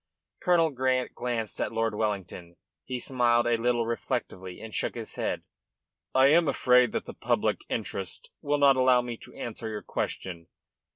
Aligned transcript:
Colonel 0.41 0.71
Grant 0.71 1.13
glanced 1.13 1.61
at 1.61 1.71
Lord 1.71 1.93
Wellington. 1.93 2.55
He 2.85 2.97
smiled 2.97 3.45
a 3.45 3.55
little 3.55 3.85
reflectively 3.85 4.59
and 4.59 4.73
shook 4.73 4.95
his 4.95 5.13
head. 5.13 5.43
"I 6.15 6.25
am 6.29 6.47
afraid 6.47 6.91
that 6.93 7.05
the 7.05 7.13
public 7.13 7.59
interest 7.69 8.31
will 8.41 8.57
not 8.57 8.75
allow 8.77 9.03
me 9.03 9.15
to 9.17 9.35
answer 9.35 9.69
your 9.69 9.83
question. 9.83 10.47